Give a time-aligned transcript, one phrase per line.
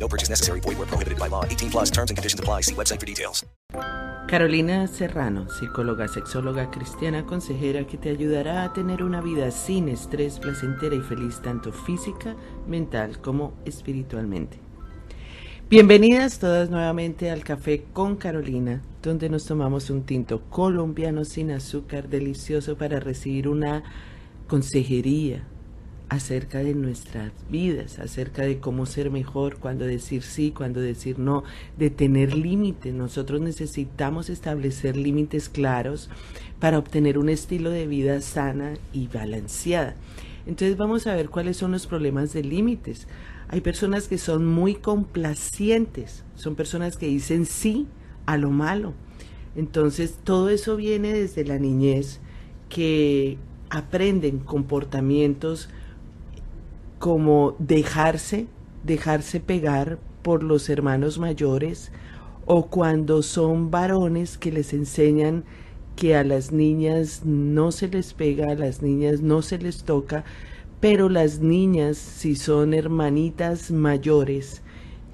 [0.00, 0.60] No purchase necessary.
[0.60, 1.44] Where prohibited by law.
[1.44, 2.62] 18 plus terms and conditions apply.
[2.62, 3.44] See website for details.
[4.26, 10.38] Carolina Serrano, psicóloga, sexóloga cristiana, consejera que te ayudará a tener una vida sin estrés,
[10.38, 12.36] placentera y feliz tanto física,
[12.68, 14.60] mental como espiritualmente.
[15.68, 22.08] Bienvenidas todas nuevamente al Café con Carolina, donde nos tomamos un tinto colombiano sin azúcar
[22.08, 23.82] delicioso para recibir una
[24.46, 25.42] consejería
[26.10, 31.44] acerca de nuestras vidas, acerca de cómo ser mejor, cuándo decir sí, cuándo decir no,
[31.78, 32.92] de tener límites.
[32.92, 36.10] Nosotros necesitamos establecer límites claros
[36.58, 39.94] para obtener un estilo de vida sana y balanceada.
[40.46, 43.06] Entonces vamos a ver cuáles son los problemas de límites.
[43.46, 47.86] Hay personas que son muy complacientes, son personas que dicen sí
[48.26, 48.94] a lo malo.
[49.54, 52.18] Entonces todo eso viene desde la niñez,
[52.68, 53.38] que
[53.70, 55.68] aprenden comportamientos
[57.00, 58.46] como dejarse,
[58.84, 61.92] dejarse pegar por los hermanos mayores
[62.44, 65.44] o cuando son varones que les enseñan
[65.96, 70.24] que a las niñas no se les pega, a las niñas no se les toca,
[70.78, 74.60] pero las niñas, si son hermanitas mayores,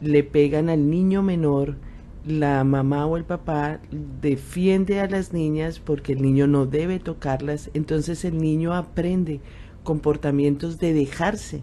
[0.00, 1.76] le pegan al niño menor,
[2.26, 3.78] la mamá o el papá
[4.20, 9.40] defiende a las niñas porque el niño no debe tocarlas, entonces el niño aprende
[9.84, 11.62] comportamientos de dejarse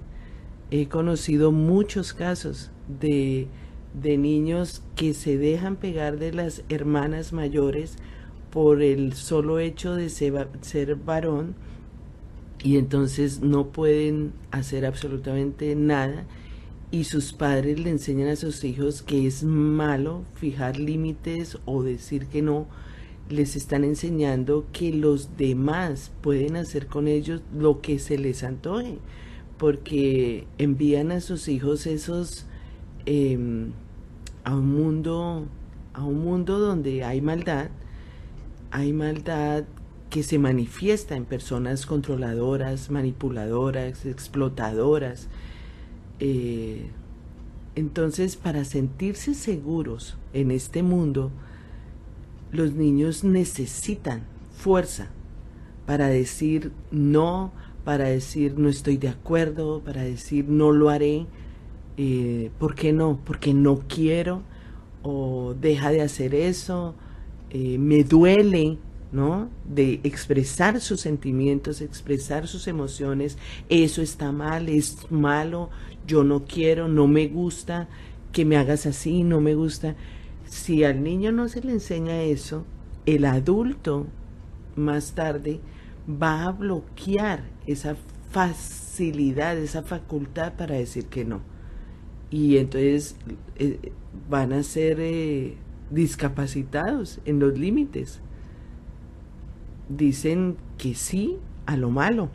[0.71, 3.47] he conocido muchos casos de,
[3.93, 7.97] de niños que se dejan pegar de las hermanas mayores
[8.51, 11.55] por el solo hecho de ser, ser varón
[12.63, 16.25] y entonces no pueden hacer absolutamente nada
[16.91, 22.27] y sus padres le enseñan a sus hijos que es malo fijar límites o decir
[22.27, 22.67] que no,
[23.29, 28.99] les están enseñando que los demás pueden hacer con ellos lo que se les antoje
[29.57, 32.45] porque envían a sus hijos esos
[33.05, 33.71] em,
[34.43, 35.47] a un mundo
[35.93, 37.69] a un mundo donde hay maldad
[38.71, 39.65] hay maldad
[40.09, 45.27] que se manifiesta en personas controladoras manipuladoras explotadoras
[46.19, 46.87] eh,
[47.75, 51.31] entonces para sentirse seguros en este mundo
[52.51, 54.23] los niños necesitan
[54.55, 55.09] fuerza
[55.85, 57.51] para decir no
[57.83, 61.25] para decir no estoy de acuerdo, para decir no lo haré.
[61.97, 63.19] Eh, ¿Por qué no?
[63.23, 64.41] Porque no quiero
[65.03, 66.95] o deja de hacer eso,
[67.49, 68.79] eh, me duele,
[69.11, 69.49] ¿no?
[69.65, 73.37] De expresar sus sentimientos, expresar sus emociones,
[73.69, 75.69] eso está mal, es malo,
[76.07, 77.89] yo no quiero, no me gusta,
[78.31, 79.95] que me hagas así, no me gusta.
[80.45, 82.65] Si al niño no se le enseña eso,
[83.05, 84.07] el adulto
[84.75, 85.59] más tarde
[86.09, 87.95] va a bloquear esa
[88.31, 91.41] facilidad, esa facultad para decir que no.
[92.29, 93.15] Y entonces
[93.57, 93.91] eh,
[94.29, 95.55] van a ser eh,
[95.91, 98.19] discapacitados en los límites.
[99.87, 102.29] Dicen que sí a lo malo.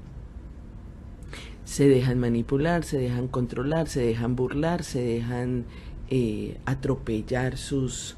[1.65, 5.65] Se dejan manipular, se dejan controlar, se dejan burlar, se dejan
[6.09, 8.17] eh, atropellar sus,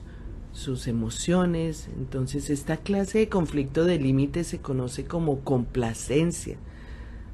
[0.53, 1.89] sus emociones.
[1.99, 6.59] Entonces esta clase de conflicto de límites se conoce como complacencia.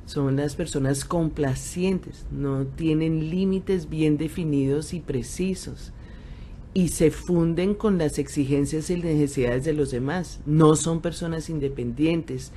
[0.06, 5.92] Son las personas complacientes, no tienen límites bien definidos y precisos
[6.72, 10.40] y se funden con las exigencias y necesidades de los demás.
[10.46, 12.52] No son personas independientes,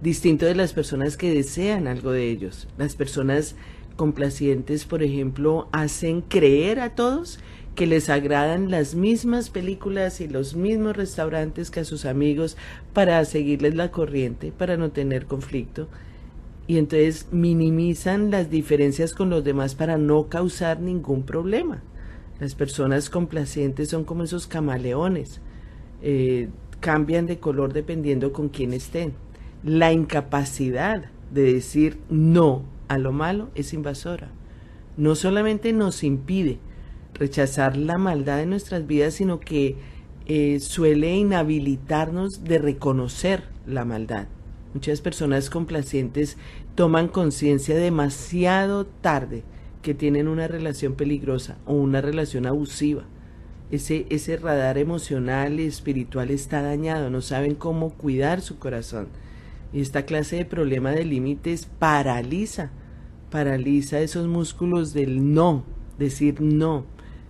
[0.00, 2.68] distinto de las personas que desean algo de ellos.
[2.78, 3.56] Las personas
[3.96, 7.40] complacientes, por ejemplo, hacen creer a todos
[7.74, 12.56] que les agradan las mismas películas y los mismos restaurantes que a sus amigos
[12.92, 15.88] para seguirles la corriente, para no tener conflicto.
[16.66, 21.82] Y entonces minimizan las diferencias con los demás para no causar ningún problema.
[22.38, 25.40] Las personas complacientes son como esos camaleones,
[26.02, 26.48] eh,
[26.80, 29.12] cambian de color dependiendo con quién estén.
[29.64, 34.30] La incapacidad de decir no a lo malo es invasora.
[34.96, 36.58] No solamente nos impide
[37.14, 39.76] rechazar la maldad de nuestras vidas, sino que
[40.26, 44.26] eh, suele inhabilitarnos de reconocer la maldad.
[44.74, 46.38] Muchas personas complacientes
[46.74, 49.44] toman conciencia demasiado tarde
[49.82, 53.04] que tienen una relación peligrosa o una relación abusiva.
[53.70, 59.08] ese, ese radar emocional y espiritual está dañado, no saben cómo cuidar su corazón.
[59.72, 62.70] Y esta clase de problema de límites paraliza,
[63.30, 65.64] paraliza esos músculos del no,
[65.98, 66.84] decir no.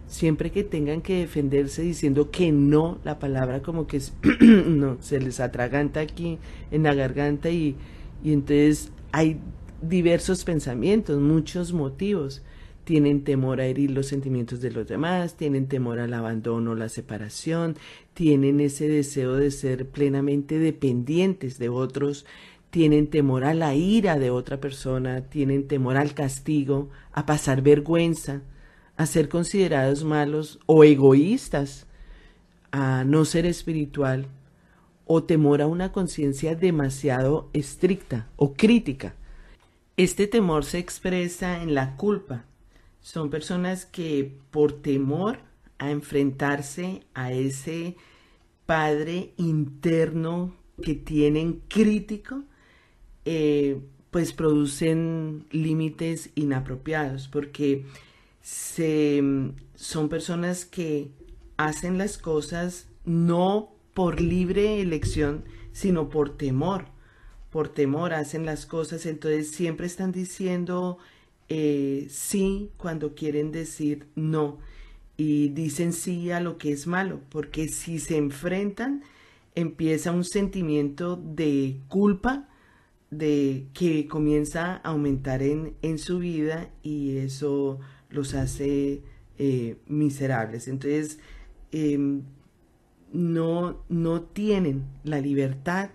[0.07, 4.01] Siempre que tengan que defenderse diciendo que no, la palabra como que
[4.41, 6.39] no, se les atraganta aquí
[6.71, 7.77] en la garganta y,
[8.23, 9.39] y entonces hay
[9.83, 12.43] diversos pensamientos, muchos motivos.
[12.85, 17.77] Tienen temor a herir los sentimientos de los demás, tienen temor al abandono, la separación,
[18.13, 22.27] tienen ese deseo de ser plenamente dependientes de otros,
[22.71, 28.43] tienen temor a la ira de otra persona, tienen temor al castigo, a pasar vergüenza,
[28.97, 31.87] a ser considerados malos o egoístas,
[32.71, 34.29] a no ser espiritual,
[35.05, 39.15] o temor a una conciencia demasiado estricta o crítica.
[39.97, 42.45] Este temor se expresa en la culpa.
[43.01, 45.39] Son personas que por temor
[45.79, 47.97] a enfrentarse a ese
[48.65, 52.45] padre interno que tienen crítico,
[53.25, 53.81] eh,
[54.11, 57.85] pues producen límites inapropiados, porque
[58.43, 59.23] se,
[59.75, 61.11] son personas que
[61.57, 66.87] hacen las cosas no por libre elección, sino por temor.
[67.51, 70.99] Por temor hacen las cosas, entonces siempre están diciendo
[71.49, 74.59] eh, sí cuando quieren decir no
[75.17, 79.03] y dicen sí a lo que es malo, porque si se enfrentan
[79.55, 82.49] empieza un sentimiento de culpa
[83.11, 87.79] de que comienza a aumentar en, en su vida y eso
[88.13, 89.03] los hace
[89.39, 90.69] eh, miserables.
[90.69, 91.19] Entonces,
[91.73, 92.23] em,
[93.13, 95.91] no, no tienen la libertad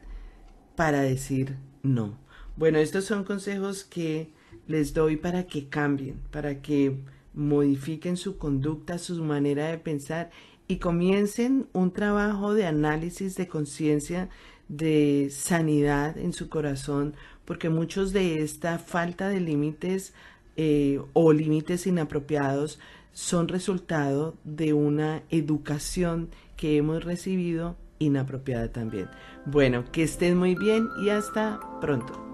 [0.75, 2.17] para decir no.
[2.55, 4.29] Bueno, estos son consejos que
[4.67, 6.99] les doy para que cambien, para que
[7.33, 10.31] modifiquen su conducta, su manera de pensar
[10.67, 14.29] y comiencen un trabajo de análisis de conciencia,
[14.67, 17.15] de sanidad en su corazón,
[17.45, 20.13] porque muchos de esta falta de límites
[20.57, 22.79] eh, o límites inapropiados
[23.13, 29.09] son resultado de una educación que hemos recibido inapropiada también.
[29.45, 32.27] Bueno, que estén muy bien y hasta pronto.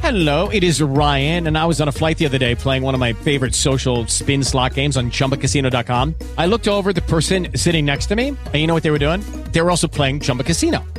[0.00, 2.94] Hello, it is Ryan, and I was on a flight the other day playing one
[2.94, 6.14] of my favorite social spin slot games on chumbacasino.com.
[6.38, 8.98] I looked over the person sitting next to me, and you know what they were
[8.98, 9.20] doing?
[9.52, 10.82] They were also playing Chumba Casino.